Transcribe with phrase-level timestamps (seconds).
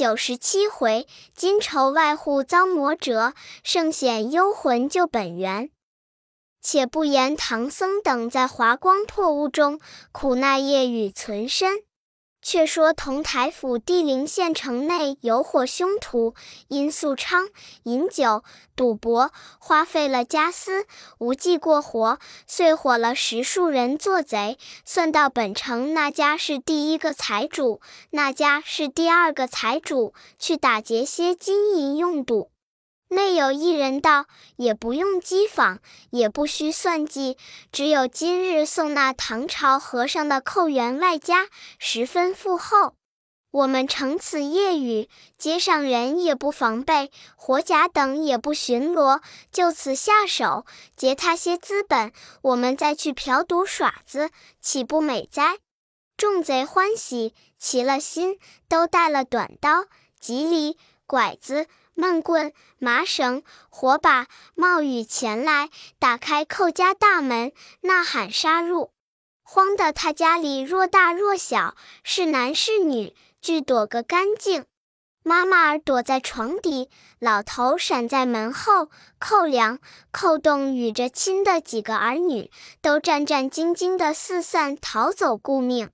[0.00, 1.06] 九十七回，
[1.36, 5.68] 金愁外户遭魔折，圣显幽魂救本源。
[6.62, 9.78] 且不言唐僧等在华光破屋中
[10.10, 11.82] 苦耐夜雨存身。
[12.42, 16.34] 却说同台府地灵县城内有伙凶徒，
[16.68, 17.48] 因素昌
[17.84, 18.42] 饮酒
[18.74, 20.86] 赌博，花费了家私，
[21.18, 24.58] 无计过活，遂伙了十数人做贼。
[24.84, 27.80] 算到本城那家是第一个财主，
[28.10, 32.50] 那家是第二个财主，去打劫些金银用赌。
[33.12, 37.36] 内有一人道：“也不用机坊，也不需算计，
[37.72, 41.48] 只有今日送那唐朝和尚的寇员外家，
[41.80, 42.94] 十分富厚。
[43.50, 50.64] 我们乘此夜雨，街上人也不防备，火甲等也不巡逻，就此下手
[50.94, 54.30] 劫他些资本，我们再去嫖赌耍子，
[54.60, 55.58] 岂不美哉？”
[56.16, 58.38] 众贼欢喜，齐了心，
[58.68, 59.86] 都带了短刀、
[60.20, 61.66] 戟里、拐子。
[61.94, 68.92] 闷棍、麻绳、火把冒雨前来，打开寇家大门，呐喊杀入。
[69.42, 74.64] 慌得他家里若大若小，是男是女，俱躲个干净。
[75.22, 78.88] 妈妈躲在床底，老头闪在门后。
[79.18, 79.78] 寇良、
[80.10, 85.90] 寇栋与着亲的几个儿女，都战战兢兢的四散逃走，顾命。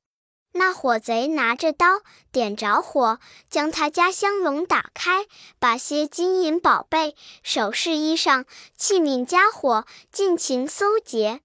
[0.57, 2.01] 那火贼拿着刀
[2.33, 3.19] 点着火，
[3.49, 5.27] 将他家香笼打开，
[5.59, 8.45] 把些金银宝贝、首饰、衣裳、
[8.77, 11.41] 器皿、家伙尽情搜劫。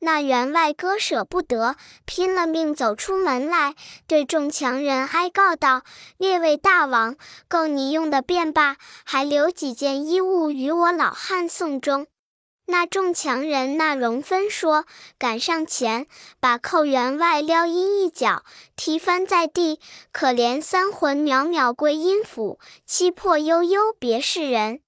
[0.00, 3.74] 那员外割舍不得，拼了命走出门来，
[4.06, 5.82] 对众强人哀告道
[6.18, 7.16] ：“列位大王，
[7.48, 12.06] 够你用的便罢，还留几件衣物与我老汉送终。”
[12.70, 14.84] 那众强人那荣芬说，
[15.18, 16.06] 赶上前，
[16.38, 18.44] 把寇员外撩阴一脚，
[18.76, 19.80] 踢翻在地，
[20.12, 24.80] 可怜三魂渺渺归阴府，七魄悠悠别世人。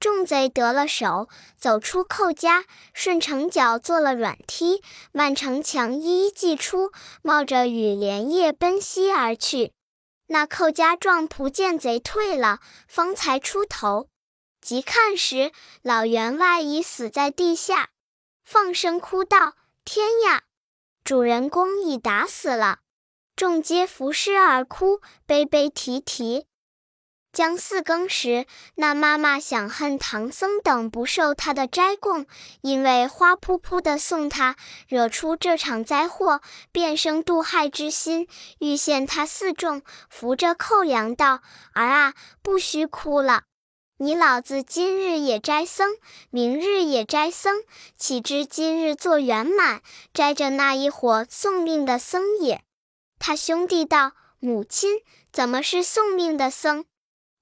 [0.00, 4.82] 众贼得了手，走出寇家，顺城角做了软梯，
[5.12, 6.90] 漫城墙一一祭出，
[7.22, 9.70] 冒着雨连夜奔西而去。
[10.26, 14.08] 那寇家壮仆见贼退了，方才出头。
[14.60, 17.88] 急看时，老员外已死在地下，
[18.44, 19.54] 放声哭道
[19.84, 20.42] ：“天呀！
[21.02, 22.80] 主人公已打死了！”
[23.34, 26.46] 众皆伏尸而哭，悲悲啼啼。
[27.32, 28.44] 将四更时，
[28.74, 32.26] 那妈妈想恨唐僧等不受他的斋供，
[32.60, 34.56] 因为花扑扑的送他，
[34.88, 36.40] 惹出这场灾祸，
[36.72, 38.28] 便生妒害之心，
[38.58, 41.40] 欲陷他四众，扶着寇粮道
[41.72, 43.44] ：“儿啊，不须哭了。”
[44.02, 45.98] 你老子今日也斋僧，
[46.30, 47.62] 明日也斋僧，
[47.98, 49.82] 岂知今日做圆满，
[50.14, 52.62] 斋着那一伙送命的僧也。
[53.18, 56.86] 他兄弟道：“母亲怎么是送命的僧？”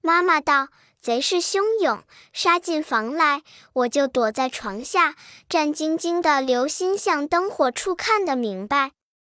[0.03, 0.67] 妈妈道
[0.99, 2.03] ：“贼势汹涌，
[2.33, 5.15] 杀进房来，我就躲在床下，
[5.47, 8.91] 战兢兢的留心向灯火处看得明白。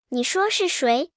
[0.10, 1.12] 你说是谁？”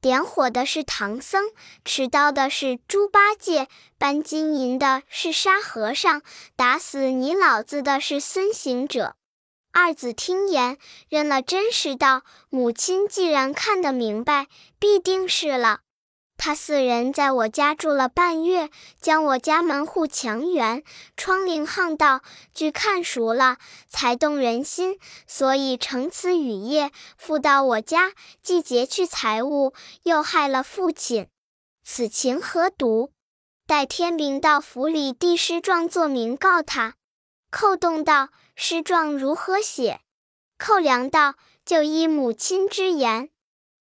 [0.00, 1.50] 点火的是唐僧，
[1.84, 3.66] 持刀的是猪八戒，
[3.98, 6.22] 搬金银的是沙和尚，
[6.54, 9.16] 打死你老子的是孙行者。
[9.72, 14.46] 二子听言，认了真实道：“母亲既然看得明白，
[14.78, 15.80] 必定是了。”
[16.38, 20.84] 他四人在我家住了半月，将我家门户墙垣、
[21.16, 22.22] 窗棂、巷道
[22.54, 31.26] 俱看熟了，才动人心，所以乘此雨夜复到我家，既劫去财物，又害了父亲。
[31.82, 33.10] 此情何独？
[33.66, 36.94] 待天明到府里递诗状作明告他。
[37.50, 40.02] 寇栋道：“诗状如何写？”
[40.56, 41.34] 寇良道
[41.66, 43.30] ：“就依母亲之言，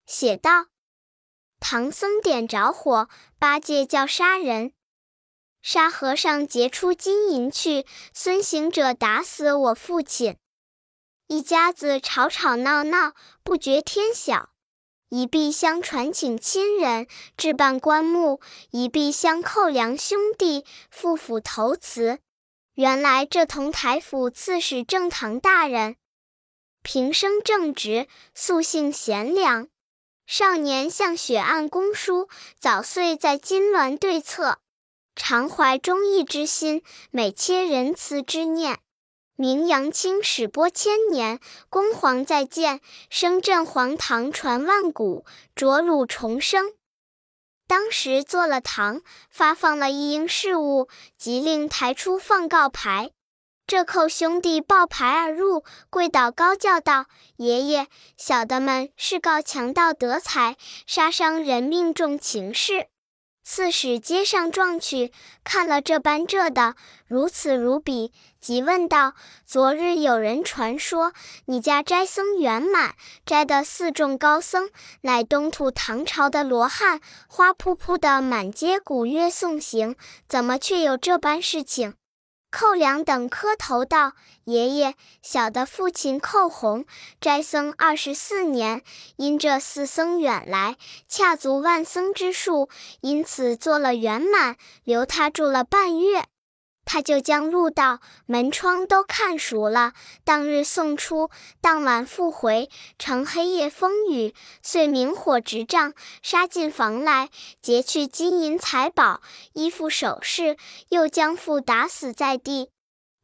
[0.07, 0.65] 写道。”
[1.59, 3.09] 唐僧点着火，
[3.39, 4.71] 八戒叫杀人，
[5.61, 10.37] 沙和尚劫出金银去，孙行者打死我父亲，
[11.27, 13.13] 一家子吵吵闹闹，
[13.43, 14.51] 不觉天晓。
[15.09, 17.07] 一壁相传请亲人
[17.37, 18.41] 置办棺木，
[18.71, 22.19] 一壁相扣梁兄弟赴府投辞。
[22.73, 25.95] 原来这同台府刺史正堂大人，
[26.83, 29.69] 平生正直，素性贤良。
[30.29, 32.27] 少年向雪案公书，
[32.59, 34.57] 早岁在金銮对策，
[35.15, 38.79] 常怀忠义之心，每切仁慈之念。
[39.37, 41.39] 名扬青史播千年，
[41.69, 45.23] 公皇再见，声震皇堂传万古，
[45.55, 46.73] 卓汝重生。
[47.65, 53.11] 当时做了堂，发放了一应事务，即令抬出放告牌。
[53.67, 60.55] 这寇兄弟抱牌而入，跪倒高叫道：“爷爷，小的们是告强盗得财，
[60.85, 62.87] 杀伤人命重情事。”
[63.43, 65.11] 刺史接上状去，
[65.43, 66.75] 看了这般这的，
[67.07, 69.15] 如此如彼，即问道
[69.45, 71.11] ：“昨日有人传说，
[71.47, 74.69] 你家斋僧圆满，斋的四众高僧，
[75.01, 79.97] 乃东土唐朝的罗汉，花扑扑的满街鼓乐送行，
[80.29, 81.95] 怎么却有这般事情？”
[82.49, 84.13] 寇良等磕头道
[84.45, 86.85] ：“爷爷，小的父亲寇洪，
[87.19, 88.81] 斋僧二十四年，
[89.17, 90.77] 因这四僧远来，
[91.07, 92.69] 恰足万僧之数，
[93.01, 94.55] 因此做了圆满，
[94.85, 96.25] 留他住了半月。
[96.87, 99.91] 他就将路道、门窗都看熟了。
[100.23, 101.29] 当日送出，
[101.59, 105.93] 当晚复回，乘黑夜风雨，遂明火执仗，
[106.23, 107.29] 杀进房来，
[107.61, 109.21] 劫去金银财宝、
[109.53, 110.55] 衣服首饰，
[110.87, 112.69] 又将父打死在地。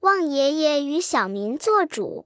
[0.01, 2.25] 望爷爷与小民做主。”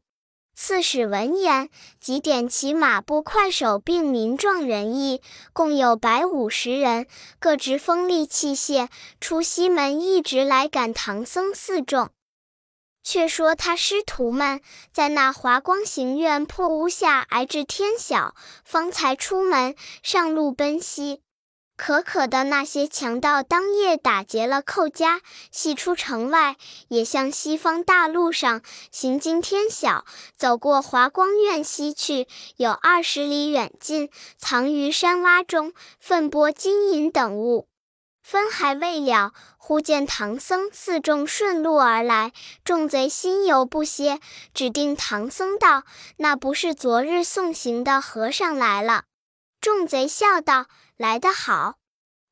[0.59, 1.69] 刺史闻言，
[1.99, 5.21] 即点起马步快手，并民壮人役，
[5.53, 7.05] 共有百五十人，
[7.37, 8.89] 各执锋利器械，
[9.21, 12.09] 出西门，一直来赶唐僧四众。
[13.03, 14.59] 却说他师徒们
[14.91, 18.33] 在那华光行院破屋下挨至天晓，
[18.65, 21.21] 方才出门上路奔西。
[21.77, 25.21] 可可的那些强盗当夜打劫了寇家，
[25.51, 26.57] 系出城外，
[26.87, 30.03] 也向西方大路上行经天晓，
[30.35, 32.27] 走过华光院西去，
[32.57, 37.67] 有二十里远近，藏于山洼中，分拨金银等物。
[38.23, 42.33] 分还未了，忽见唐僧四众顺路而来，
[42.65, 44.19] 众贼心犹不歇，
[44.51, 45.83] 指定唐僧道
[46.17, 49.03] ：“那不是昨日送行的和尚来了？”
[49.61, 50.65] 众贼笑道。
[50.97, 51.75] 来得好，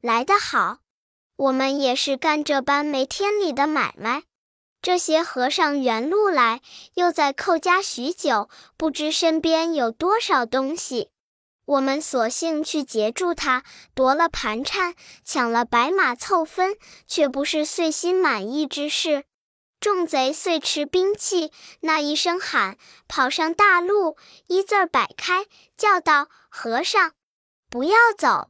[0.02, 0.80] 来得好！
[1.36, 4.24] 我们也是干这般没天理的买卖。
[4.82, 6.62] 这些和尚原路来，
[6.96, 11.12] 又在寇家许久，不知身边有多少东西。
[11.66, 13.64] 我们索性去截住他，
[13.94, 16.76] 夺了盘缠，抢了白马凑分，
[17.06, 19.26] 却不是遂心满意之事。
[19.80, 21.52] 众贼遂持兵器，
[21.82, 25.46] 那一声喊，跑上大路，一字儿摆开，
[25.78, 27.12] 叫道：“和尚，
[27.70, 28.50] 不要走！”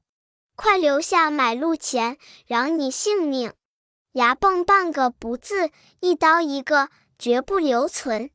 [0.55, 2.17] 快留下买路钱，
[2.47, 3.53] 饶你性命！
[4.13, 5.69] 牙蹦半个不字，
[5.99, 8.29] 一刀一个，绝不留存。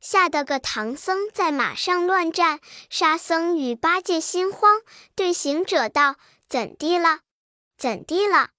[0.00, 4.80] 吓得个唐僧在马上乱战，沙僧与八戒心慌，
[5.14, 6.16] 对行者道
[6.48, 7.20] ：“怎地了？
[7.76, 8.50] 怎地了？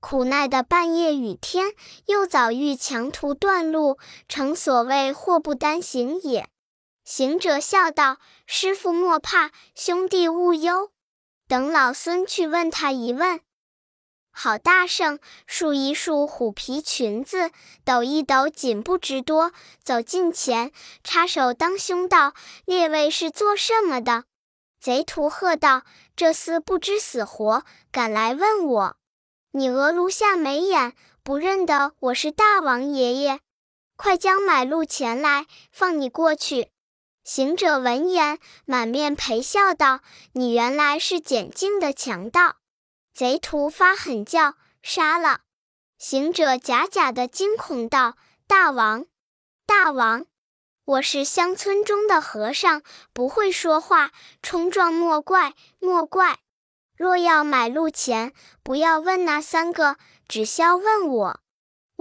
[0.00, 1.74] 苦耐的半夜雨天，
[2.06, 3.98] 又早遇强途断路，
[4.28, 6.48] 诚所谓祸不单行也。”
[7.04, 10.92] 行者笑道：“师傅莫怕，兄弟勿忧。”
[11.52, 13.42] 等老孙去问他一问。
[14.30, 17.50] 好大圣，束一束虎皮裙子，
[17.84, 19.52] 抖一抖锦布之多，
[19.84, 20.72] 走近前，
[21.04, 22.32] 插手当胸道
[22.64, 24.24] ：“列位是做什么的？”
[24.80, 25.82] 贼徒喝道
[26.16, 28.96] ：“这厮不知死活，敢来问我！
[29.50, 33.40] 你额颅下没眼，不认得我是大王爷爷？
[33.98, 36.70] 快将买路钱来，放你过去。”
[37.24, 40.00] 行者闻言，满面陪笑道
[40.34, 42.56] ：“你原来是简净的强盗！”
[43.14, 45.42] 贼徒发狠叫：“杀了！”
[45.98, 48.16] 行者假假的惊恐道
[48.48, 49.06] ：“大王，
[49.66, 50.26] 大王，
[50.84, 52.82] 我是乡村中的和尚，
[53.12, 54.10] 不会说话，
[54.42, 56.40] 冲撞莫怪，莫怪。
[56.96, 58.32] 若要买路钱，
[58.64, 59.96] 不要问那三个，
[60.26, 61.40] 只消问我。”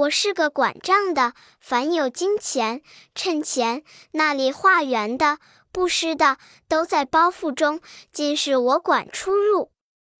[0.02, 2.82] 我是个管账的，凡有金钱、
[3.14, 5.38] 趁钱，那里化缘的、
[5.72, 7.82] 布施的，都在包袱中，
[8.12, 9.72] 尽是我管出入。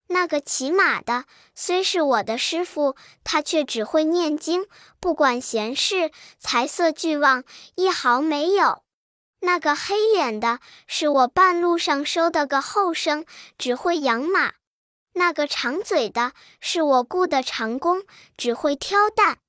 [0.08, 4.68] 那个骑马的，虽是我的师傅，他却只会念经，
[5.00, 8.84] 不管闲事，财色俱旺，一毫没有。
[9.40, 13.26] 那个黑脸的，是我半路上收的个后生，
[13.58, 14.54] 只会养马。
[15.14, 18.04] 那个长嘴的，是我雇的长工，
[18.38, 19.40] 只会挑担。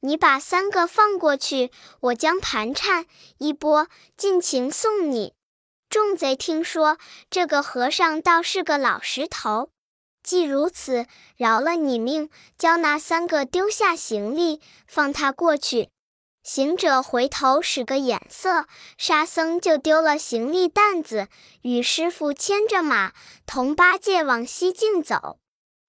[0.00, 3.06] 你把三个放过去，我将盘缠
[3.38, 5.34] 一拨，尽情送你。
[5.90, 9.70] 众贼听说这个和尚倒是个老石头，
[10.22, 15.90] 既如此，饶了你命，教那三个丢下行李，放他过去。
[16.44, 21.28] 行者回头使个眼色，沙僧就丢了行李担子，
[21.62, 23.12] 与师傅牵着马，
[23.46, 25.38] 同八戒往西径走。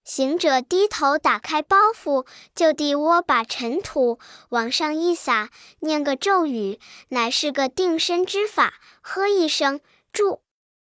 [0.09, 2.25] 行者低头打开包袱，
[2.55, 4.17] 就地窝把尘土
[4.49, 5.51] 往上一撒，
[5.81, 8.73] 念个咒语，乃是个定身之法。
[9.01, 9.79] 喝一声，
[10.11, 10.41] 住！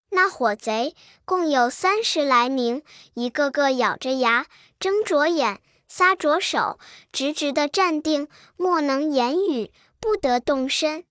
[0.10, 2.82] 那伙贼共有三十来名，
[3.14, 4.48] 一个个咬着牙，
[4.80, 6.80] 睁着眼，撒着手，
[7.12, 11.06] 直直的站定，莫能言语，不得动身。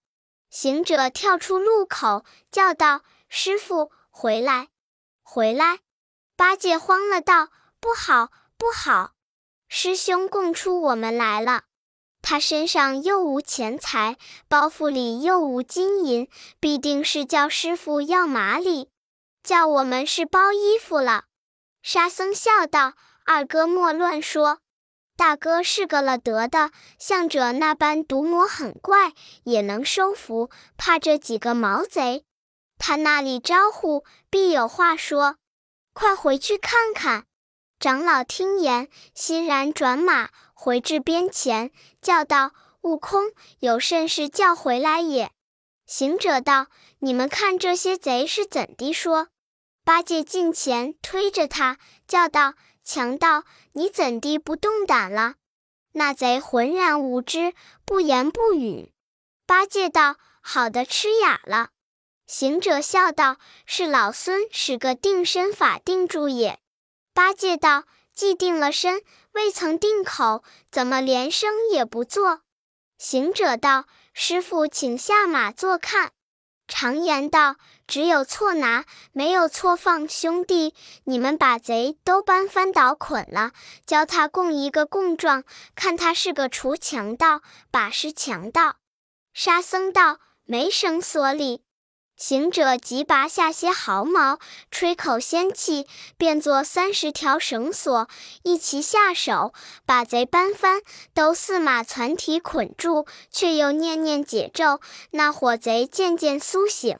[0.50, 4.66] 行者跳出路口，叫道：“师傅，回来，
[5.22, 5.78] 回来！”
[6.34, 7.50] 八戒慌了，道。
[7.80, 9.12] 不好，不好，
[9.68, 11.64] 师兄供出我们来了。
[12.22, 16.28] 他身上又无钱财，包袱里又无金银，
[16.60, 18.90] 必定是叫师傅要马里，
[19.42, 21.24] 叫我们是包衣服了。”
[21.82, 22.92] 沙僧笑道
[23.24, 24.58] ：“二哥莫乱说。”
[25.16, 29.12] 大哥是个了得的，像者那般毒魔很怪，
[29.44, 30.50] 也能收服。
[30.76, 32.24] 怕这几个毛贼，
[32.78, 35.36] 他那里招呼，必有话说。
[35.92, 37.26] 快回去看看。
[37.80, 41.70] 长老听言，欣然转马回至边前，
[42.02, 45.30] 叫道：“悟空，有甚事叫回来也？”
[45.86, 46.66] 行者道
[47.00, 49.28] ：“你们看这些贼是怎地说？”
[49.82, 52.52] 八戒近前推着他，叫道。
[52.84, 55.36] 强盗，你怎地不动胆了？
[55.92, 57.54] 那贼浑然无知，
[57.86, 58.92] 不言不语。
[59.46, 61.70] 八戒道：“好的，吃哑了。”
[62.26, 66.58] 行者笑道：“是老孙使个定身法定住也。”
[67.20, 67.84] 八戒道
[68.16, 72.40] ：“既定了身，未曾定口，怎么连声也不做？”
[72.96, 73.84] 行者道
[74.14, 76.12] ：“师傅，请下马坐看。”
[76.66, 80.74] 常言道：“只有错拿，没有错放。”兄弟，
[81.04, 83.52] 你们把贼都搬翻倒捆了，
[83.84, 88.76] 教他供一个供状，看他是个除强盗，把是强盗。
[89.34, 91.64] 沙僧道：“没绳索里。”
[92.20, 94.38] 行者即拔下些毫毛，
[94.70, 95.86] 吹口仙气，
[96.18, 98.08] 变作三十条绳索，
[98.42, 99.54] 一齐下手，
[99.86, 100.82] 把贼搬翻，
[101.14, 104.80] 都四马攒蹄捆住，却又念念解咒，
[105.12, 106.98] 那伙贼渐渐苏醒。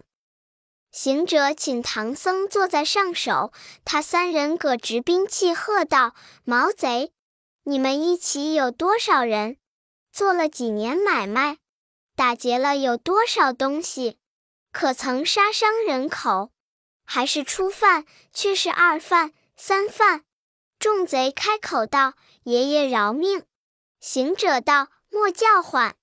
[0.91, 3.53] 行者请唐僧坐在上首，
[3.85, 7.12] 他三人各执兵器，喝道：“毛贼，
[7.65, 9.59] 你们一起有多少人？
[10.11, 11.59] 做了几年买卖？
[12.17, 14.17] 打劫了有多少东西？”
[14.73, 16.50] 可曾杀伤人口？
[17.05, 20.25] 还是初犯，却是二犯、三犯？
[20.79, 23.45] 众贼开口道：“爷爷饶命！”
[24.00, 25.97] 行者道：“莫叫唤，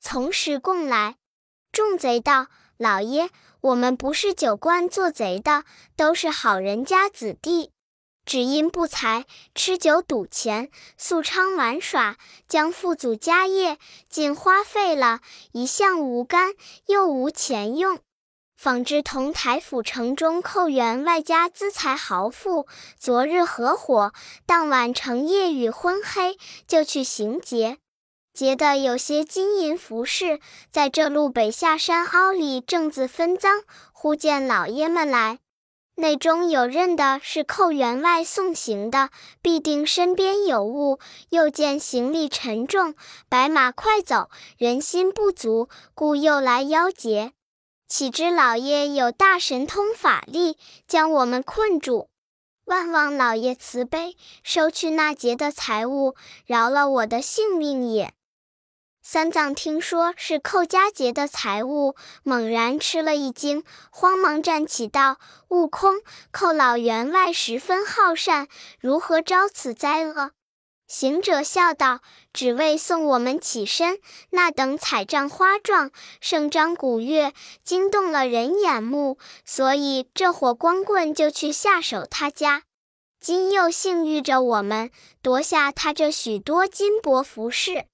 [0.00, 1.16] 从实供来。”
[1.70, 5.64] 众贼道：“老爷，我们不是酒官做贼的，
[5.96, 7.70] 都是好人家子弟，
[8.26, 13.78] 只因不才，吃酒赌钱，素昌玩耍，将父祖家业
[14.10, 15.20] 尽花费了，
[15.52, 16.54] 一向无干，
[16.86, 18.00] 又无钱用。”
[18.58, 22.66] 仿知同台府城中寇员外家资财豪富，
[22.98, 24.12] 昨日合伙，
[24.46, 26.36] 当晚乘夜雨昏黑，
[26.66, 27.78] 就去行劫。
[28.34, 30.40] 劫的有些金银服饰，
[30.72, 33.62] 在这路北下山凹里正自分赃。
[33.92, 35.38] 忽见老爷们来，
[35.94, 39.10] 内中有认的是寇员外送行的，
[39.40, 40.98] 必定身边有物。
[41.30, 42.96] 又见行李沉重，
[43.28, 47.34] 白马快走，人心不足，故又来邀劫。
[47.88, 52.10] 岂知老爷有大神通法力，将我们困住。
[52.66, 56.14] 万望老爷慈悲，收去那劫的财物，
[56.44, 58.12] 饶了我的性命也。
[59.02, 65.16] 三藏听说是寇家劫的财物，猛然吃了一惊，慌忙站起道
[65.48, 70.32] ：“悟空，寇老员外十分好善，如何招此灾厄？”
[70.88, 72.00] 行者笑道
[72.32, 82.62] ：“只为送我们起身，那等彩帐花状，盛张鼓乐，惊动了人眼目，所以这伙光棍就去下手他家。
[83.20, 84.90] 今又幸遇着我们，
[85.20, 87.84] 夺下他这许多金帛服饰。”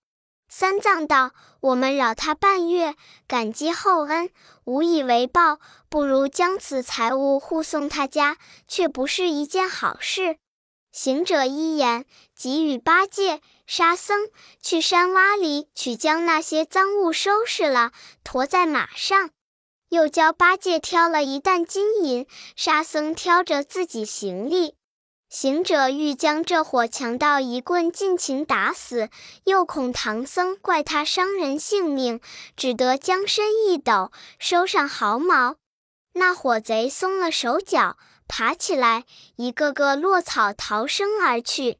[0.48, 2.94] 三藏道：“我们扰他半月，
[3.26, 4.30] 感激厚恩，
[4.66, 5.58] 无以为报，
[5.88, 8.36] 不如将此财物护送他家，
[8.68, 10.36] 却不是一件好事。”
[10.94, 14.28] 行者一言，即与八戒、沙僧
[14.62, 17.90] 去山洼里取，将那些赃物收拾了，
[18.22, 19.30] 驮在马上。
[19.88, 24.76] 又教八戒挑了一担金银，沙僧挑着自己行李。
[25.28, 29.10] 行者欲将这伙强盗一棍尽情打死，
[29.46, 32.20] 又恐唐僧怪他伤人性命，
[32.56, 35.56] 只得将身一抖，收上毫毛。
[36.12, 37.96] 那伙贼松了手脚。
[38.26, 39.04] 爬起来，
[39.36, 41.78] 一个个落草逃生而去。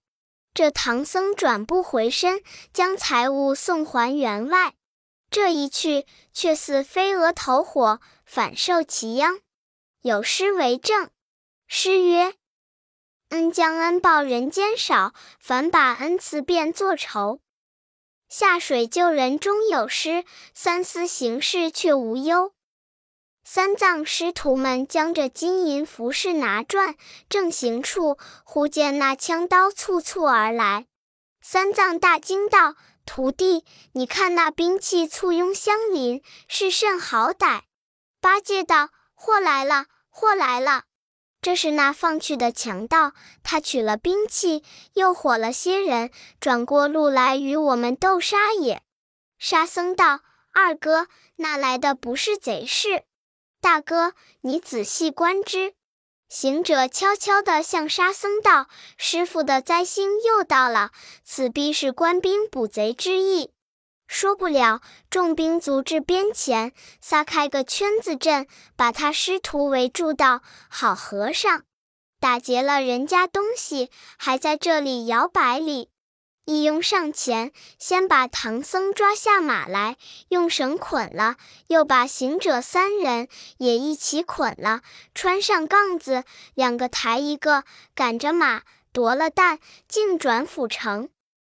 [0.53, 2.41] 这唐僧转不回身，
[2.73, 4.75] 将财物送还员外。
[5.29, 9.41] 这一去，却似飞蛾投火，反受其殃。
[10.03, 11.11] 有诗为证：
[11.67, 12.35] 诗曰
[13.31, 17.41] ：“恩将恩报人间少，反把恩赐变作仇。
[18.29, 20.25] 下水救人终有失，
[20.55, 22.54] 三思行事却无忧。”
[23.47, 26.97] 三藏师徒们将这金银服饰拿转，
[27.29, 30.87] 正行处，忽见那枪刀簇簇而来。
[31.43, 32.75] 三藏大惊道
[33.05, 37.61] ：“徒弟，你看那兵器簇拥相邻，是甚好歹？”
[38.19, 40.85] 八戒道：“祸来了，祸来了！”
[41.43, 46.11] 这是那放去的强盗，他取了兵器，又火了些人，
[46.41, 48.83] 转过路来与我们斗杀也。
[49.39, 50.21] 沙僧道
[50.55, 53.05] ：“二哥，那来的不是贼是？
[53.65, 55.73] 大哥，你仔细观之。”
[56.29, 58.69] 行者悄悄地向沙僧道
[58.99, 60.91] ：“师傅的灾星又到了，
[61.25, 63.53] 此必是官兵捕贼之意。”
[64.07, 71.63] 说不了，众兵卒至边前，撒开个圈子阵，把他师徒围住，道：“好和尚，
[72.21, 75.89] 打劫了人家东西，还在这里摇摆哩！”
[76.47, 79.97] 一拥上前，先把唐僧抓下马来，
[80.29, 81.37] 用绳捆了，
[81.69, 84.83] 又把行者三人也一起捆了，
[85.15, 86.25] 穿上杠子，
[86.55, 89.59] 两个抬一个，赶着马夺了担，
[89.89, 91.09] 径转府城。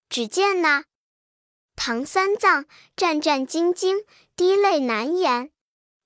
[0.09, 0.85] 只见那。
[1.75, 2.65] 唐三藏
[2.95, 4.05] 战战兢兢，
[4.37, 5.51] 滴泪难言；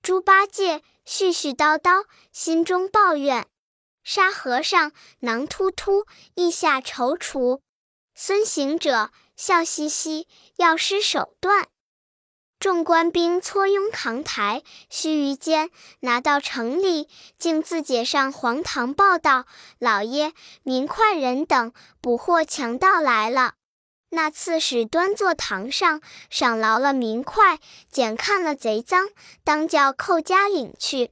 [0.01, 3.43] 猪八戒絮絮叨叨，心中抱怨；
[4.03, 7.61] 沙和尚囊突突，意下踌躇；
[8.23, 11.69] 孙行者笑嘻嘻，要施手段。
[12.59, 14.61] 众官兵簇拥扛抬，
[14.91, 17.09] 须臾间拿到城里，
[17.39, 19.47] 竟自解上黄堂报道：
[19.79, 23.55] 老爷，明快人等捕获强盗来了。
[24.11, 25.99] 那刺史端坐堂上，
[26.29, 27.57] 赏劳了明快，
[27.89, 29.09] 检看了贼赃，
[29.43, 31.09] 当叫寇家领去，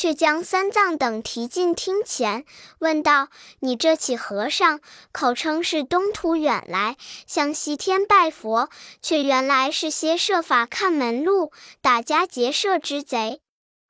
[0.00, 2.46] 却将三藏等提进厅前，
[2.78, 3.28] 问道
[3.60, 4.80] ：“你这起和尚，
[5.12, 8.70] 口称是东土远来，向西天拜佛，
[9.02, 11.52] 却原来是些设法看门路、
[11.82, 13.42] 打家劫舍之贼。”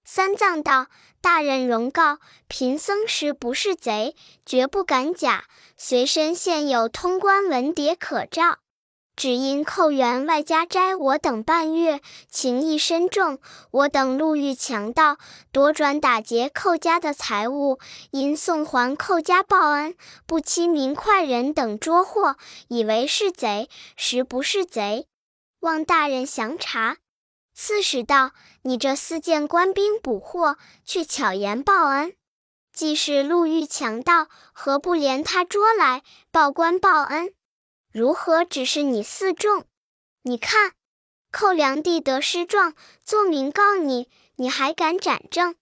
[0.05, 0.89] 三藏道。
[1.23, 5.45] 大人容告，贫僧实不是贼，绝不敢假。
[5.77, 8.60] 随身现有通关文牒可照，
[9.21, 12.01] 只因寇员外家斋我等半月，
[12.31, 13.39] 情义深重。
[13.71, 15.19] 我等路遇强盗，
[15.53, 17.79] 夺转打劫寇家的财物，
[18.13, 22.37] 因送还寇家报恩，不期明快人等捉获，
[22.69, 25.07] 以为是贼，实不是贼，
[25.61, 26.97] 望大人详查。
[27.55, 28.31] 刺史道
[28.65, 30.57] ：“你这私见官兵捕获，
[30.87, 32.15] 却巧言报恩。
[32.73, 36.03] 既是路遇强盗，何不连他捉来，
[36.33, 37.35] 报官报恩？
[37.93, 39.65] 如何只是你四众？
[40.23, 40.73] 你看，
[41.33, 42.75] 寇良弟得失状，
[43.05, 45.55] 作名告你，你还敢斩证？”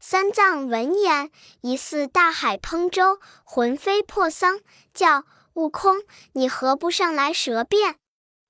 [0.00, 4.60] 三藏闻言，疑似大海烹舟，魂飞魄丧，
[4.94, 7.96] 叫悟空：“你何不上来舌辩？”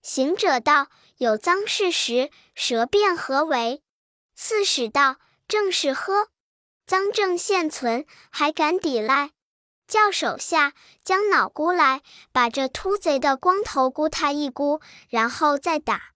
[0.03, 0.89] 行者道。
[1.19, 3.83] 有赃事时，舌辩何为？
[4.37, 5.17] 刺史道
[5.49, 6.29] ：“正是呵，
[6.87, 9.33] 赃证现存，还敢抵赖？
[9.89, 16.11] 叫手下将脑箍来，把这秃贼的光头箍他一箍，然后再打。”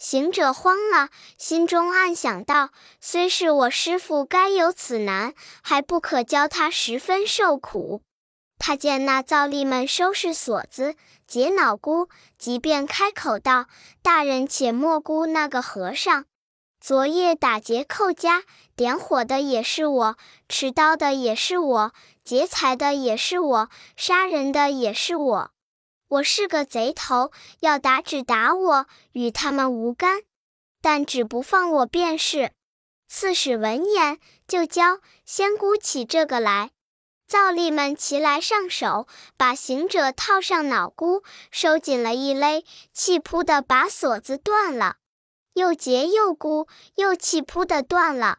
[0.00, 2.70] 行者慌了，心中暗想道
[3.02, 8.02] ：“虽是我师父该有此难，还不可教他十分受苦。”
[8.58, 10.94] 他见那皂吏们收拾锁子。
[11.26, 13.66] 解脑箍，即便开口道
[14.02, 16.24] ：“大人且莫估那个和尚，
[16.80, 18.42] 昨夜打劫寇家，
[18.74, 20.16] 点火的也是我，
[20.48, 21.92] 持刀的也是我，
[22.24, 25.50] 劫财的也是我，杀人的也是我。
[26.08, 30.22] 我是个贼头，要打只打我，与他们无干。
[30.82, 32.52] 但只不放我便是。”
[33.06, 36.70] 刺史闻言，就教先鼓起这个来。
[37.26, 39.06] 皂吏们齐来上手，
[39.36, 44.96] 把行者套上脑箍，收紧了一勒，气扑的把锁子断了，
[45.54, 48.38] 又结又箍，又气扑的断了，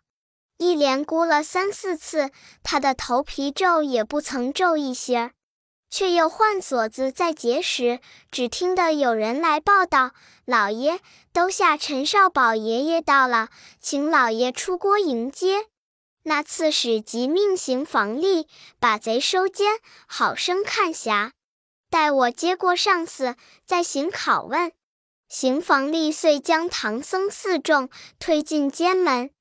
[0.62, 2.30] 一连箍了三四次，
[2.62, 5.32] 他的头皮皱也不曾皱一些儿，
[5.89, 10.12] 却又换锁子再结时，只听得有人来报道
[10.45, 11.00] ：“老爷，
[11.34, 15.65] 都下陈少宝爷爷到了，请老爷出郭迎接。”
[16.26, 18.45] 那刺史即命行房吏
[18.80, 21.32] 把贼收监，好生看辖。
[21.89, 24.71] 待我接过上司，再行拷问。
[25.28, 29.32] 行房吏遂将唐僧四众推进监门，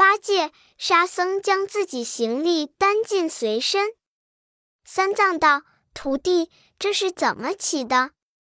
[0.00, 3.92] 八戒、沙僧将自己行李担进随身。
[4.82, 8.12] 三藏道：“徒弟，这是怎么起的？”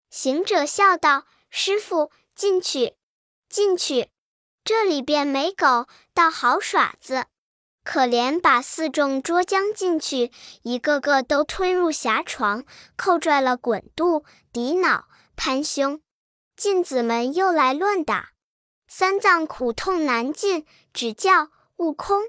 [0.09, 2.95] 行者笑道：“师傅，进去，
[3.49, 4.11] 进去，
[4.63, 7.27] 这里边没狗，倒好耍子。”
[7.83, 10.31] 可怜把四众捉将进去，
[10.63, 16.01] 一个个都推入狭床，扣拽了滚肚、抵脑、攀胸。
[16.55, 18.31] 镜子们又来乱打，
[18.95, 22.25] 三藏苦痛难禁，只叫悟空：“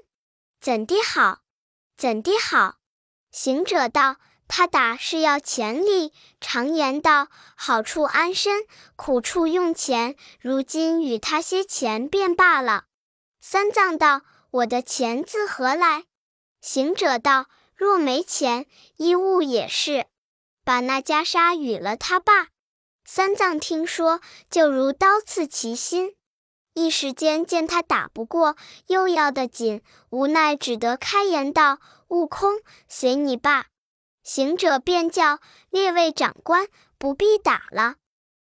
[0.62, 1.42] 怎地好？
[1.94, 2.76] 怎地好？”
[3.30, 4.16] 行者道
[4.48, 6.14] ：“他打是要钱力。
[6.40, 8.64] 常言道，好处安身，
[8.96, 10.16] 苦处用钱。
[10.40, 12.86] 如今与他些钱便罢了。”
[13.42, 14.22] 三藏道。
[14.50, 16.06] 我的钱自何来？
[16.62, 17.44] 行者道
[17.76, 18.64] ：“若没钱，
[18.96, 20.06] 衣物也是。
[20.64, 22.48] 把那袈裟与了他罢。
[23.04, 26.14] 三藏听说，就如刀刺其心，
[26.74, 28.56] 一时间见他打不过，
[28.88, 33.66] 又要得紧，无奈只得开言道：“悟空，随你罢。”
[34.22, 35.38] 行者便叫
[35.70, 36.66] 列位长官
[36.98, 37.96] 不必打了。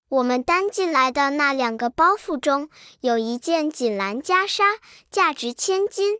[0.09, 2.69] 我们担进来的那两个包袱中
[3.01, 4.79] 有一件锦蓝袈裟，
[5.11, 6.19] 价值千金，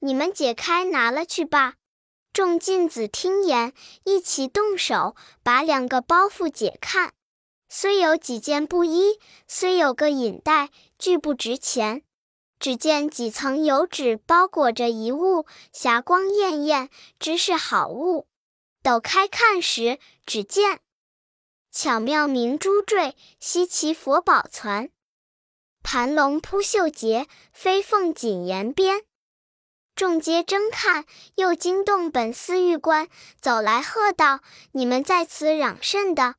[0.00, 1.74] 你们解开拿了去吧。
[2.32, 7.12] 众弟子听言，一起动手，把两个包袱解看。
[7.68, 10.68] 虽有几件布衣，虽有个引带，
[11.02, 12.04] 俱不值钱。
[12.60, 18.28] 只见几层油纸包裹着一物，霞光艳艳，知是好物。
[18.84, 20.78] 抖开看时，只见
[21.72, 24.90] 巧妙明珠坠，稀奇佛宝攒，
[25.82, 29.02] 盘龙铺绣结，飞凤锦沿边。
[29.96, 33.08] 众皆争看，又惊动本司玉官，
[33.40, 34.38] 走来喝道
[34.70, 36.36] ：“你们在此嚷甚的？”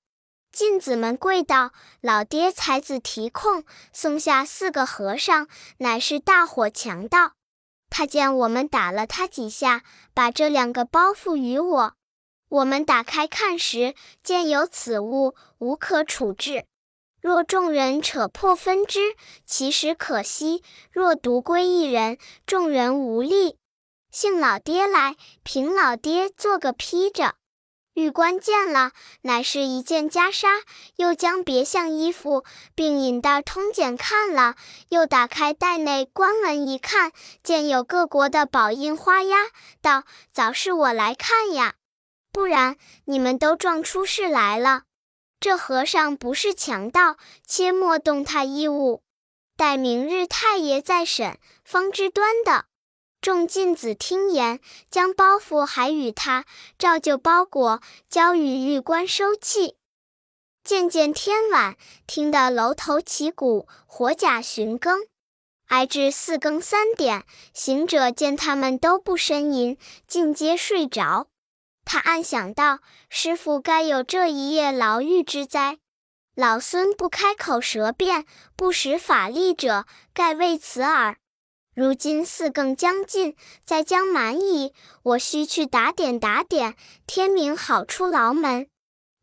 [0.53, 5.47] 进子们跪道：“老爹才子提控，送下四个和尚，
[5.79, 7.31] 乃是大伙强盗。
[7.89, 9.81] 他见我们打了他几下，
[10.13, 11.95] 把这两个包袱与我。
[12.49, 16.65] 我们打开看时，见有此物，无可处置。
[17.19, 20.61] 若众人扯破分之，其实可惜；
[20.91, 23.57] 若独归一人，众人无力。
[24.11, 27.33] 幸老爹来，凭老爹做个披着。
[27.93, 30.47] 玉官见了，乃是一件袈裟，
[30.95, 34.55] 又将别项衣服并引到通检看了，
[34.89, 37.11] 又打开袋内官文一看，
[37.43, 39.37] 见有各国的宝印花押，
[39.79, 41.75] 道：“早是我来看呀，
[42.31, 44.83] 不然你们都撞出事来了。
[45.39, 49.03] 这和尚不是强盗，切莫动他衣物，
[49.55, 52.65] 待明日太爷再审，方知端的。”
[53.23, 54.59] 众进子听言，
[54.91, 56.43] 将包袱还与他，
[56.77, 59.77] 照旧包裹，交与玉官收弃。
[60.61, 65.07] 渐渐天晚，听得楼头起鼓，火甲巡更，
[65.67, 71.27] 挨至四更三点，行者见他们都不呻吟，尽皆睡着。
[71.85, 75.77] 他暗想道：“师傅该有这一夜牢狱之灾，
[76.35, 78.25] 老孙不开口舌辩，
[78.57, 81.15] 不使法力者，盖为此耳。”
[81.75, 84.73] 如今四更将近，再将满矣。
[85.01, 86.75] 我须去打点打点，
[87.07, 88.67] 天明好出牢门。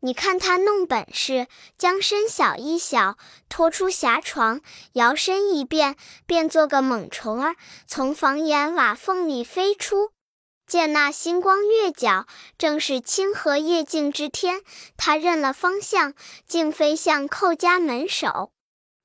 [0.01, 4.59] 你看他弄本事，将身小一小，拖出狭床，
[4.93, 7.55] 摇身一变，变做个猛虫儿，
[7.87, 10.09] 从房檐瓦缝里飞出。
[10.67, 12.25] 见那星光月角，
[12.57, 14.61] 正是清河夜静之天。
[14.97, 16.13] 他认了方向，
[16.47, 18.51] 竟飞向寇家门首。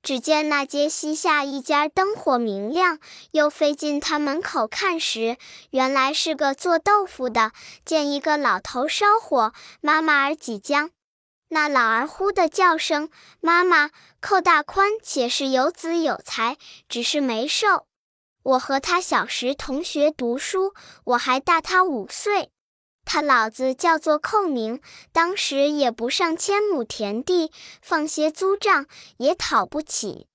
[0.01, 2.99] 只见那街西下一家灯火明亮，
[3.31, 5.37] 又飞进他门口看时，
[5.71, 7.51] 原来是个做豆腐的。
[7.83, 10.91] 见一个老头烧火，妈妈儿几将。
[11.49, 16.57] 那老儿呼的叫声：“妈妈，寇大宽且是有子有才，
[16.89, 17.85] 只是没寿。
[18.43, 20.73] 我和他小时同学读书，
[21.05, 22.51] 我还大他五岁。”
[23.09, 24.81] 他老子叫做寇宁，
[25.13, 30.27] 当时也不上千亩田地，放些租账也讨不起。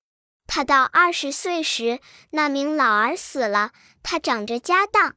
[0.46, 5.14] 他到二十岁时，那名老儿死了，他长着家当。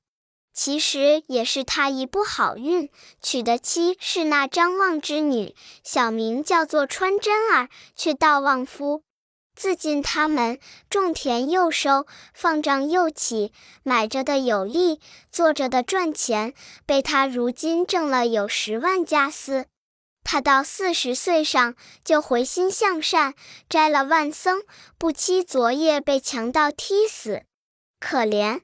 [0.54, 2.90] 其实也是他一不好运，
[3.22, 9.04] 娶的妻是那张望之女，小名叫做穿针儿，却道旺夫。
[9.56, 15.00] 自进他门，种田又收，放账又起，买着的有利，
[15.32, 16.54] 坐着的赚钱，
[16.86, 19.66] 被他如今挣了有十万家私。
[20.24, 23.36] 他到四十岁上，就回心向善，
[23.70, 24.64] 摘了万僧，
[24.98, 27.44] 不期昨夜被强盗踢死，
[28.00, 28.62] 可怜。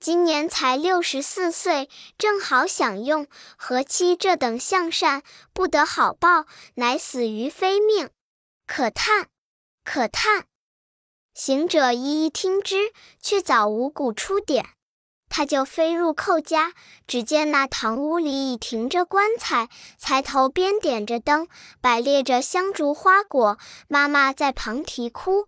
[0.00, 8.10] 今年才六十四岁，正好享用，何期这等向善，不得好报，乃死于非命，
[8.66, 9.28] 可叹。
[9.84, 10.46] 可叹，
[11.34, 14.64] 行者一一听之，却早无鼓出点，
[15.28, 16.72] 他就飞入寇家，
[17.06, 19.68] 只见那堂屋里已停着棺材，
[19.98, 21.46] 才头边点着灯，
[21.80, 25.46] 摆列着香烛花果，妈妈在旁啼哭。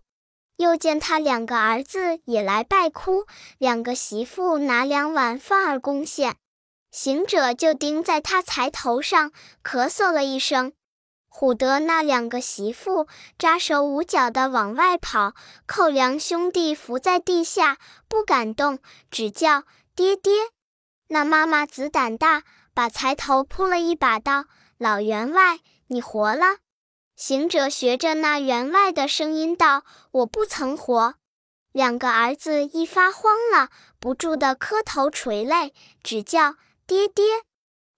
[0.57, 3.25] 又见他两个儿子也来拜哭，
[3.57, 6.35] 两个媳妇拿两碗饭儿贡献，
[6.91, 9.31] 行者就钉在他财头上，
[9.63, 10.73] 咳嗽了一声。
[11.39, 15.35] 唬得那两个媳妇扎手捂脚的往外跑，
[15.67, 18.79] 寇良兄弟伏在地下不敢动，
[19.11, 20.33] 只叫爹爹。
[21.09, 22.41] 那妈妈子胆大，
[22.73, 24.45] 把财头扑了一把，道
[24.79, 26.57] ：“老员外，你活了。”
[27.15, 31.13] 行者学着那员外的声音道：“我不曾活。”
[31.71, 33.69] 两个儿子一发慌了，
[33.99, 36.55] 不住的磕头垂泪，只叫
[36.87, 37.23] 爹爹。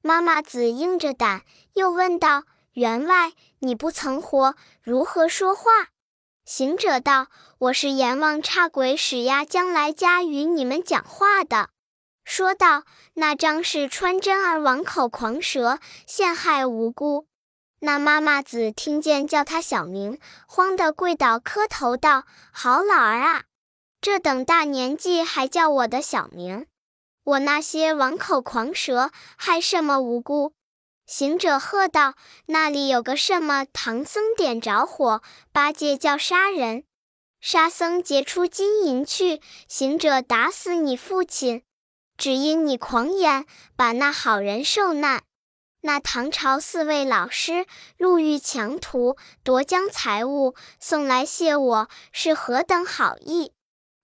[0.01, 1.43] 妈妈子硬着胆，
[1.75, 2.43] 又问道
[2.79, 5.89] ：“员外，你不曾活，如何说话？”
[6.45, 7.27] 行者道
[7.59, 11.71] ：“我是阎王差鬼使呀，将来家与你们讲话的。”
[12.23, 12.83] 说道
[13.15, 17.27] ：“那张氏穿针儿王口狂蛇，陷害无辜。”
[17.81, 23.43] 那妈妈子听见叫他小名，慌得跪倒磕头道：“好老儿啊，
[23.99, 26.65] 这等大年纪还叫我的小名？”
[27.23, 30.53] 我那些王口狂蛇，害什么无辜？
[31.09, 32.13] 行者喝道
[32.45, 36.83] ：“那里有个什么唐僧点着火，八戒叫杀人，
[37.41, 41.63] 沙僧劫出金银去，行者打死你父亲，
[42.15, 45.23] 只因你狂言，把那好人受难。
[45.81, 47.65] 那唐朝四位老师
[47.97, 53.53] 路遇强徒，夺将财物送来谢我，是何等好意？”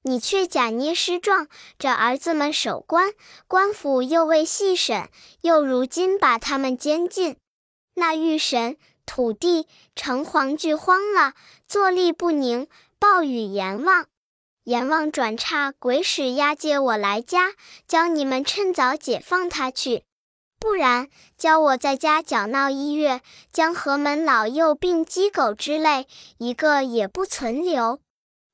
[0.07, 1.47] 你却假捏失状，
[1.79, 3.13] 这儿子们守关，
[3.47, 5.09] 官府又未细审，
[5.41, 7.37] 又如今把他们监禁。
[7.95, 11.33] 那玉神、土地、城隍俱慌了，
[11.67, 12.67] 坐立不宁，
[12.99, 14.05] 暴雨阎王。
[14.65, 17.53] 阎王转差鬼使押解我来家，
[17.87, 20.03] 教你们趁早解放他去，
[20.59, 26.05] 不然教我在家搅闹一月，将河门老幼病鸡狗之类，
[26.37, 27.99] 一个也不存留。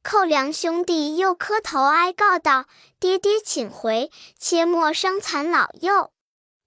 [0.04, 2.66] 寇良兄弟又磕头哀告道
[3.00, 6.12] ：“爹爹，请回，切莫伤残老幼。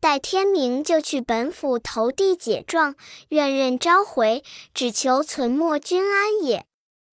[0.00, 2.94] 待天明就去本府投递解状，
[3.30, 6.66] 愿任召回，只求存没君安也。”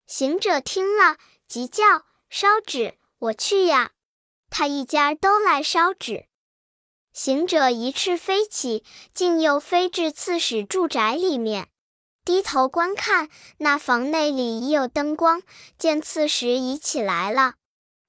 [0.05, 2.99] 行者听了，急叫：“烧纸！
[3.17, 3.91] 我去呀！”
[4.51, 6.27] 他一家都来烧纸。
[7.13, 11.69] 行者一翅飞起，竟又飞至刺史住宅里面。
[12.31, 15.41] 低头观看，那房内里已有灯光，
[15.77, 17.55] 见刺史已起来了，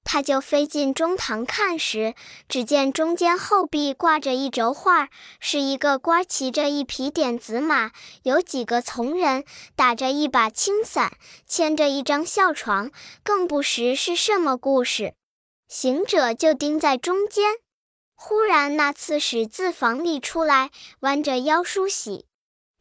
[0.05, 2.15] 他就飞进中堂看时，
[2.47, 5.09] 只见中间后壁挂着一轴画，
[5.41, 9.43] 是一个官骑着一匹点子马，有几个从人
[9.75, 12.91] 打着一把青伞，牵着一张孝床，
[13.25, 15.15] 更不识是什么故事。
[15.67, 17.55] 行者就盯在中间，
[18.15, 22.25] 忽然那刺史自房里出来，弯着腰梳洗。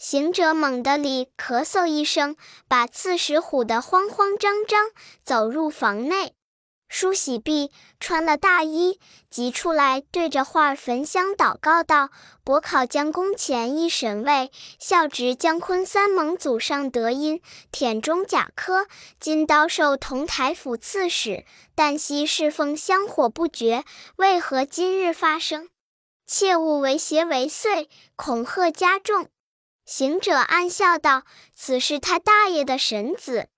[0.04, 2.34] 行者猛地里咳嗽一声，
[2.66, 4.90] 把刺史唬得慌慌张张，
[5.22, 6.34] 走入房内，
[6.88, 8.98] 梳洗毕，穿了大衣，
[9.30, 12.10] 即出来，对着画焚香祷告道
[12.42, 18.88] ：“伯考将宫前一神位，孝直将坤三蒙祖上德音，忝中甲科，
[19.20, 21.44] 今刀受同台府刺史，
[21.76, 23.84] 但惜侍奉香火不绝，
[24.16, 25.68] 为何今日发生？
[26.26, 27.86] 切勿为邪为祟，
[28.16, 29.28] 恐吓加重。”
[29.84, 33.48] 行者暗笑道：“此是他大爷的神子。”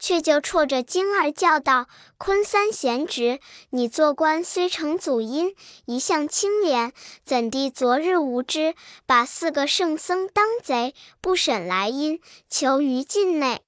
[0.00, 1.88] 却就戳着惊儿叫道
[2.18, 6.92] ：“坤三贤侄，你做官虽承祖荫，一向清廉，
[7.24, 13.62] 怎地昨日无知，把四个圣僧当贼，不审来因，囚于禁内？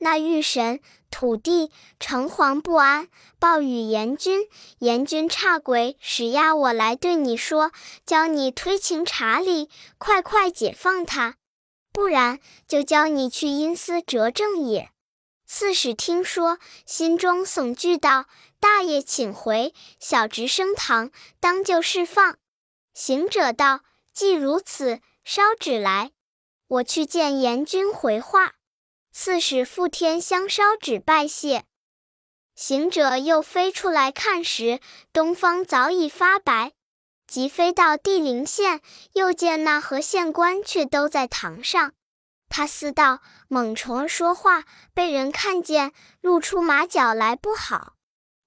[0.00, 0.80] 那玉神、
[1.12, 4.48] 土地、城隍不安，报与阎君，
[4.80, 7.70] 阎君差鬼使压我来对你说，
[8.04, 11.36] 教你推情查理，快快解放他。”
[11.98, 14.92] 不然，就教你去阴司折正也。
[15.44, 18.26] 刺史听说，心中悚惧道
[18.60, 22.38] ：“大爷请回，小侄升堂，当就释放。”
[22.94, 23.80] 行者道
[24.14, 26.12] ：“既如此，烧纸来，
[26.68, 28.54] 我去见阎君回话。”
[29.10, 31.64] 刺史复添香烧纸拜谢。
[32.54, 34.78] 行者又飞出来看时，
[35.12, 36.74] 东方早已发白。
[37.28, 38.80] 即飞到地灵县，
[39.12, 41.92] 又见那和县官却都在堂上。
[42.48, 44.64] 他思道：猛虫说话
[44.94, 47.92] 被人看见，露出马脚来不好。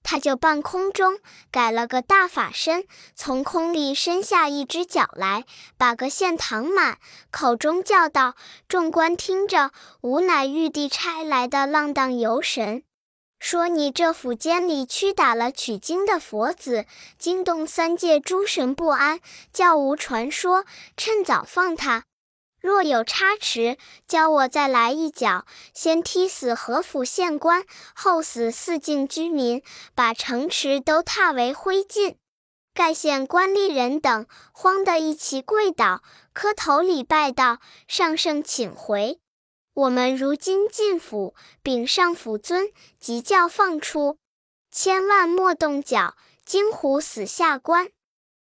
[0.04, 1.20] 他就半空中
[1.52, 5.46] 改了个大法身，从空里伸下一只脚来，
[5.78, 6.98] 把个县堂满，
[7.30, 8.36] 口中叫道
[8.68, 9.70] ：“众官听着，
[10.02, 12.82] 吾乃玉帝差来的浪荡游神。”
[13.42, 16.86] 说你这府监里屈打了取经的佛子，
[17.18, 19.20] 惊动三界诸神不安，
[19.52, 20.64] 叫吾传说，
[20.96, 22.04] 趁早放他。
[22.62, 27.64] 若有差池，教我再来一脚，先踢死何府县官，
[27.96, 29.64] 后死四境居民，
[29.96, 32.18] 把城池都踏为灰烬。
[32.76, 37.58] 盖县官吏人等慌得一齐跪倒，磕头礼拜道
[37.90, 39.20] ：“上圣请回。”
[39.74, 44.18] 我们如今进府禀上府尊，即叫放出，
[44.70, 47.90] 千万莫动脚，惊唬死下官。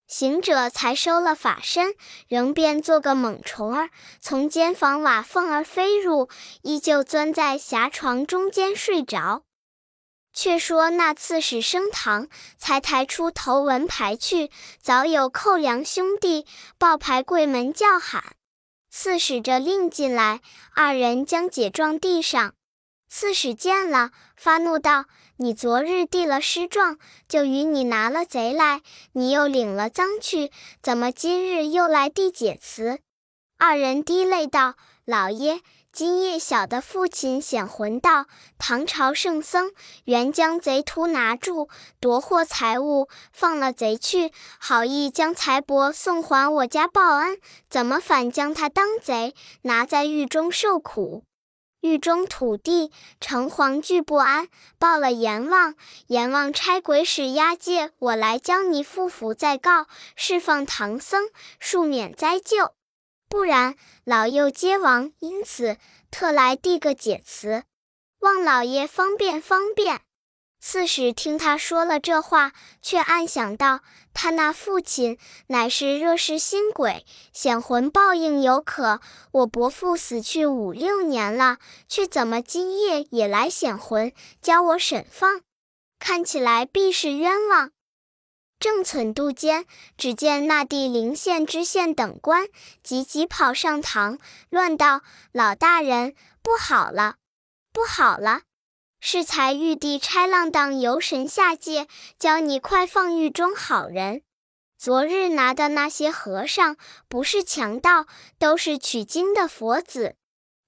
[0.08, 1.94] 行者才收了法身，
[2.28, 6.30] 仍变做个猛虫儿，从间房瓦缝儿飞入，
[6.64, 9.44] 依旧钻在狭床中间睡着。
[10.34, 14.50] 却说那刺史升堂，才抬出头文牌去，
[14.82, 16.48] 早有寇梁兄弟
[16.80, 18.36] 抱牌柜门叫喊。
[18.90, 20.42] 刺史着令进来，
[20.74, 22.54] 二人将解状递上。
[23.08, 25.06] 刺史见了，发怒道
[25.38, 26.98] ：“你昨日递了诗状，
[27.28, 28.82] 就与你拿了贼来，
[29.14, 33.00] 你又领了赃去，怎么今日又来递解词？”
[33.58, 34.76] 二人滴泪道
[35.06, 38.28] ：“老爷。”今夜小的父亲显魂道
[38.60, 39.72] ：“唐朝圣僧
[40.06, 41.68] 原将贼徒拿住，
[42.00, 51.24] 夺获财物，放了贼去，好意将财帛送还我家报恩，怎么反将他当贼，拿在狱中受苦？
[51.82, 54.48] 狱中土地城隍惧不安，
[54.78, 55.74] 报了阎王，
[56.08, 62.76] 阎王差鬼使押解我来将你父府再告，释放唐僧，恕免灾咎。”
[63.30, 65.14] 不然，老幼皆亡。
[65.20, 65.78] 因此
[66.10, 67.64] 特来递个解词，
[68.20, 70.02] 望老爷方便方便。
[70.60, 73.82] 刺史听他说了这话，却暗想到：
[74.14, 79.00] 他那父亲乃是热世心鬼，显魂报应有可。
[79.32, 84.12] 我伯父死去五六年了，却怎么今夜也来显魂，
[84.42, 85.42] 教我审放？
[85.98, 87.72] 看起来必是冤枉。
[88.60, 89.66] 正忖度间，
[89.98, 92.48] 只见那地陵县知县等官
[92.84, 94.20] 急急跑上堂，
[94.50, 97.16] 乱道：“老大人，不好了，
[97.72, 98.42] 不好了！
[99.00, 101.88] 适才玉帝差浪荡游神下界，
[102.20, 104.24] 教你快放狱中好人。
[104.78, 106.76] 昨日拿的那些和尚，
[107.08, 110.16] 不是强盗，都是取经的佛子。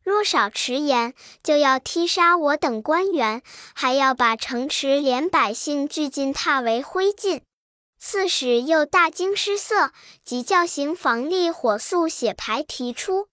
[0.02, 3.42] 若少迟延，就要踢杀我等官员，
[3.76, 7.42] 还要把城池连百姓俱尽踏为灰烬。”
[8.04, 9.92] 刺史又大惊失色，
[10.26, 13.28] 即叫行房吏火速写牌提出。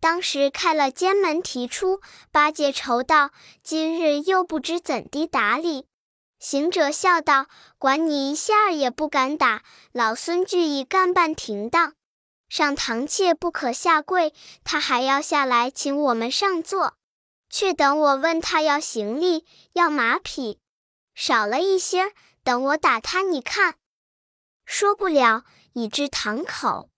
[0.00, 2.00] 当时开了监门提出，
[2.32, 3.30] 八戒愁道
[3.62, 5.86] ：“今日又不知怎地打理。”
[6.40, 7.46] 行者笑道
[7.78, 11.94] ：“管你一下也不敢打，老孙俱已干办停当。
[12.48, 16.94] 上堂妾不可下跪，他还要下来请我们上座。
[17.48, 20.58] 却等我问他要行李，要马匹，
[21.14, 23.76] 少了一些，等我打他，你看。”
[24.70, 26.90] 说不了，已至堂口。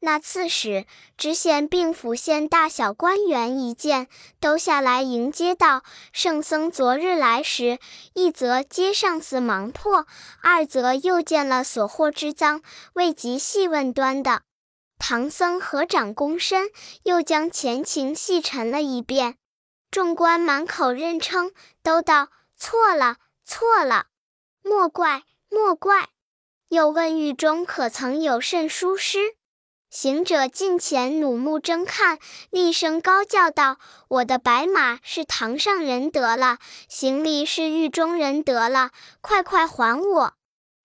[0.00, 0.84] 那刺史、
[1.16, 4.08] 知县并府县大小官员一见，
[4.38, 5.82] 都下来迎接道
[6.12, 7.78] ：“圣僧昨日来时，
[8.12, 10.06] 一则接上司忙迫，
[10.42, 12.60] 二则又见了所获之赃，
[12.92, 14.42] 未及细问端的。
[14.98, 16.68] 唐僧合掌躬身，
[17.04, 19.38] 又将前情细陈了一遍。
[19.90, 24.08] 众官满口认称，都道错了，错了，
[24.62, 26.10] 莫怪，莫怪。”
[26.74, 29.36] 又问狱中可曾有甚书诗？
[29.90, 32.18] 行者近前怒目睁看，
[32.50, 33.78] 厉声高叫道
[34.10, 36.58] ：“我的白马是堂上人得了，
[36.88, 40.34] 行李是狱中人得了，快快还我！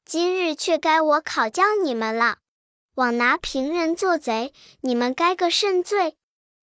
[0.06, 2.38] 今日却该我考教你们了。
[2.93, 6.17] 枉拿平人做贼，你们该个甚罪？”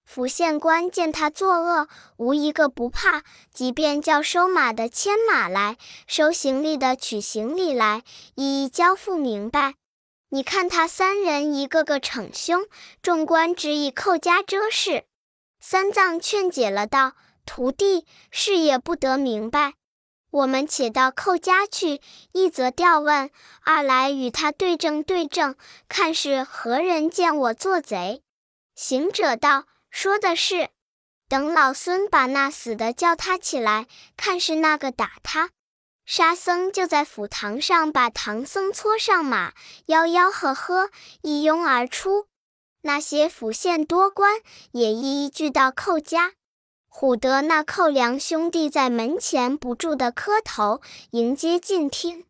[0.07, 8.05] 府县官见他作恶，无一个不怕，即便叫收马的牵马来，收行李的取行李来，
[8.37, 9.75] 一一交付明白。
[10.31, 12.67] 你看他三人一个个逞凶，
[13.03, 15.05] 众官只以寇家遮事。
[15.61, 17.15] 三藏劝解了道
[17.45, 19.75] ：“徒弟，事也不得明白。
[20.31, 22.01] 我们且到寇家去，
[22.33, 23.31] 一则调问，
[23.65, 25.57] 二来与他对证对证，
[25.89, 28.23] 看是何人见我做贼。”
[28.77, 29.65] 行者道。
[29.99, 30.69] 说的是，
[31.27, 35.53] 等老孙把那死的叫他起来，看是那个打他。
[36.05, 39.55] 沙僧就在府堂上把唐僧搓上马，
[39.87, 40.91] 吆吆喝喝，
[41.23, 42.27] 一拥而出。
[42.83, 46.35] 那些府县多官也一一聚到寇家，
[46.91, 50.83] 唬得那寇梁兄弟在门前不住的磕头
[51.13, 52.27] 迎接进听。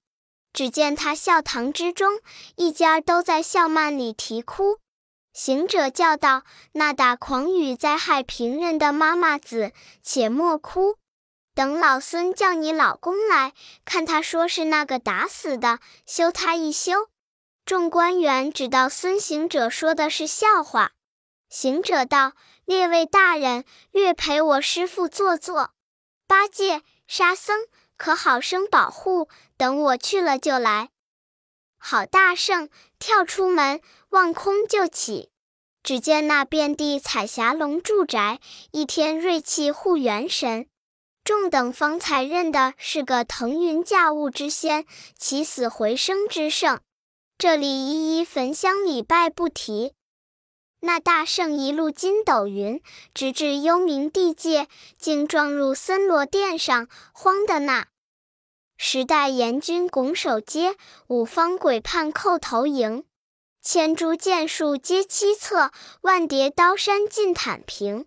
[0.53, 2.21] 只见他笑堂之中，
[2.55, 4.79] 一家都在笑幔里啼哭。
[5.37, 9.73] 行者叫道：“那打诳语灾害平人的妈妈子，
[10.03, 10.97] 且莫哭，
[11.55, 13.53] 等老孙叫你老公来
[13.85, 17.11] 看，他说是那个打死的，休他一休。”
[17.67, 20.93] 众官员只道孙行者说的是笑话。
[21.51, 22.33] 行者道
[22.65, 25.75] ：“列位大人，略陪我师父坐坐。
[26.27, 27.67] 八戒、沙僧
[27.99, 29.29] 可好生保护，
[29.59, 30.89] 等我去了就来。”
[31.79, 32.69] 好大圣
[32.99, 33.81] 跳出门。
[34.11, 35.31] 望空就起，
[35.83, 38.41] 只见那遍地彩霞龙住宅，
[38.71, 40.67] 一天瑞气护元神。
[41.25, 44.87] 众等方才认的是个腾云驾雾之仙，
[45.19, 46.81] 起死回生之圣。
[47.37, 49.93] 这里一一焚香礼拜不提。
[50.81, 52.81] 那大圣一路筋斗云，
[53.13, 54.69] 直至幽冥地界，
[54.99, 57.89] 竟撞入森罗殿上，慌的那。
[58.79, 63.05] 时代阎君拱手接，五方鬼判叩头迎。
[63.63, 65.73] 千株剑树皆凄恻，
[66.03, 68.07] 万叠刀山尽坦平。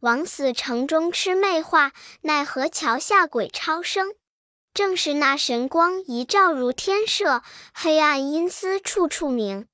[0.00, 1.92] 枉死城中魑魅化，
[2.22, 4.14] 奈何桥下鬼超生？
[4.72, 7.42] 正是那神光一照如天射，
[7.74, 9.66] 黑暗阴司处处明。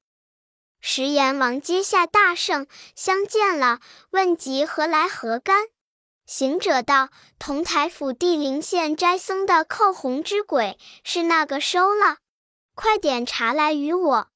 [0.81, 2.67] 时阎王阶下大圣
[2.97, 3.81] 相见了，
[4.11, 5.67] 问及何来何干？
[6.33, 7.09] 行者道
[7.41, 12.19] ：“同台府地灵县斋僧的寇红之鬼，是那个收了？
[12.77, 14.29] 快点查来与我。”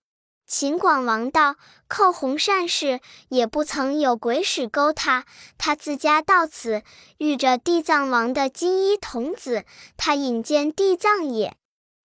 [0.44, 1.54] 秦广王道
[1.86, 5.24] ：“寇红善事，也不曾有鬼使勾他。
[5.56, 6.82] 他自家到此，
[7.18, 9.64] 遇着地藏王的金衣童子，
[9.96, 11.56] 他引荐地藏也。”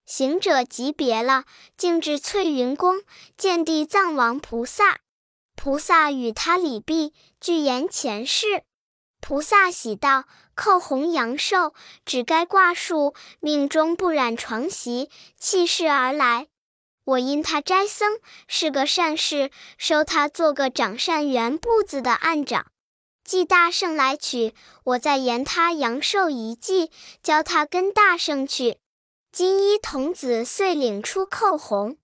[0.06, 3.02] 行者即别了，径至翠云宫，
[3.36, 5.00] 见地藏王菩萨。
[5.56, 7.12] 菩萨与他礼毕，
[7.42, 8.66] 具言前事。
[9.22, 11.74] 菩萨喜道：“寇弘阳寿，
[12.05, 16.47] 只该挂树，命中不染床席，弃世而来。
[17.03, 22.67] 我因他斋僧，是个善事，收他做个掌善缘部子的案长。
[23.24, 26.89] 既大圣来取，我再言他阳寿一记，
[27.22, 28.80] 教他跟大圣去。”
[29.32, 31.97] 金衣童子遂领出寇弘。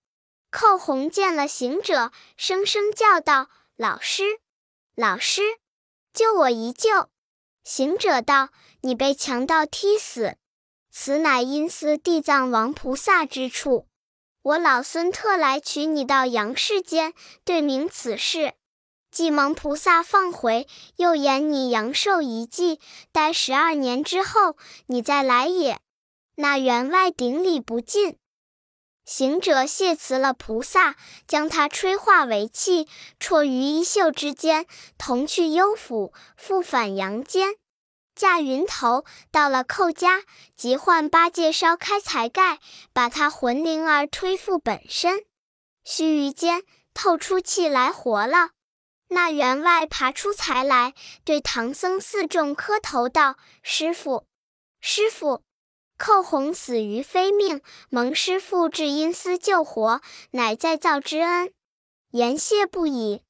[0.52, 4.38] 寇弘见了行者，声声叫道：“老师，
[4.94, 5.42] 老师！”
[6.16, 7.10] 救我一救！
[7.62, 8.48] 行者道
[8.80, 10.36] ：“你被强盗踢死，
[10.90, 13.86] 此乃阴司地藏王菩萨之处。
[14.40, 17.12] 我老孙特来取你到阳世间，
[17.44, 18.54] 对明此事。
[19.10, 22.80] 既蒙菩萨放回，又言你阳寿一记，
[23.12, 24.56] 待十二年之后，
[24.86, 25.78] 你再来也。”
[26.36, 28.16] 那员外顶礼不尽。
[29.06, 30.96] 行者谢辞了菩萨，
[31.28, 32.88] 将他吹化为气，
[33.20, 34.66] 绰于衣袖之间，
[34.98, 37.54] 同去幽府，复返阳间。
[38.16, 40.22] 驾云头到了寇家，
[40.56, 42.58] 即唤八戒烧开财盖，
[42.92, 45.24] 把他魂灵儿推复本身。
[45.84, 48.50] 须臾间，透出气来，活了。
[49.08, 50.94] 那员外爬出财来，
[51.24, 54.26] 对唐僧四众磕头道：“师傅，
[54.80, 55.42] 师傅。”
[55.98, 60.00] 寇洪死于非命，蒙师父至阴司救活，
[60.32, 61.52] 乃再造之恩，
[62.10, 63.22] 言谢不已。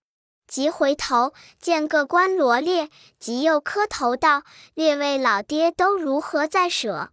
[0.49, 2.89] 即回头见各官罗列，
[3.19, 4.45] 即又磕头道
[4.75, 7.11] ：“列位老爹都如何在舍？”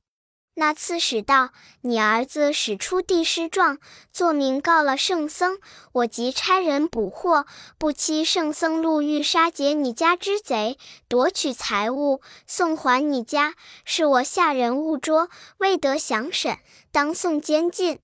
[0.55, 1.49] 那刺史道
[1.81, 3.79] ：“你儿子使出帝师状，
[4.11, 5.57] 作名告了圣僧，
[5.93, 7.47] 我即差人捕获。
[7.79, 10.77] 不期圣僧路遇杀劫你家之贼，
[11.07, 16.59] 夺取财物送还你家，是我下人误捉，未得详审，
[16.91, 17.99] 当送监禁。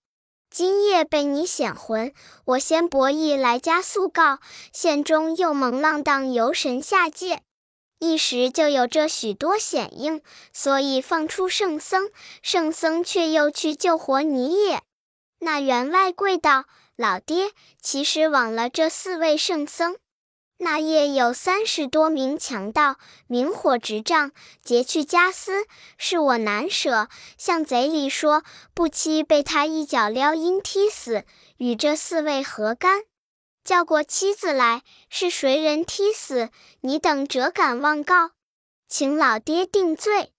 [0.50, 2.12] 今夜被你显魂，
[2.46, 4.40] 我先博弈来家诉告，
[4.74, 7.44] 县中又蒙浪荡游神下界。”
[8.00, 10.22] 一时就有这许多险应，
[10.54, 12.10] 所以放出圣僧，
[12.42, 14.82] 圣僧却又去救活你也。
[15.40, 19.98] 那员外跪道：“老爹，其实枉了这四位圣僧。
[20.62, 22.98] 那夜有三十多名强盗，
[23.28, 24.32] 明火执仗，
[24.64, 25.66] 劫去家私，
[25.98, 27.08] 是我难舍。
[27.38, 28.44] 向贼里说，
[28.74, 31.24] 不期被他一脚撩阴踢死，
[31.58, 33.04] 与这四位何干？”
[33.70, 36.50] 叫过妻子来，是谁人踢死？
[36.82, 38.32] 你等辄敢妄告，
[38.88, 40.34] 请老爹定罪。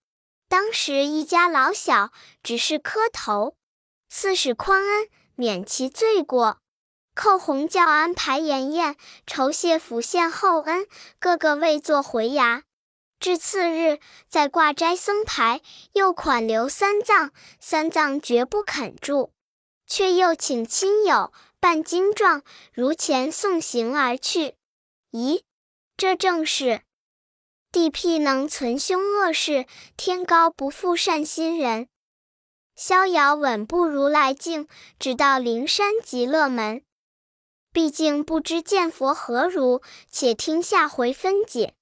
[0.49, 2.11] 当时一家老小
[2.43, 3.55] 只是磕头，
[4.09, 6.57] 刺史宽恩，免其罪过。
[7.15, 10.85] 寇洪教安排筵宴，酬谢府县厚恩，
[11.17, 12.63] 个个未作回衙。
[13.17, 15.61] 至次日，再挂斋僧牌，
[15.93, 19.31] 又款留三藏，三藏绝不肯住，
[19.87, 21.31] 却又请亲友。
[21.61, 22.43] 半精状，
[22.73, 24.55] 如前送行而去。
[25.11, 25.43] 咦，
[25.95, 26.81] 这正是
[27.71, 31.87] 地僻能存凶恶事，天高不负善心人。
[32.75, 36.83] 逍遥稳步如来境，直到灵山极乐门。
[37.71, 41.75] 毕竟不知见佛何如，且听下回分解。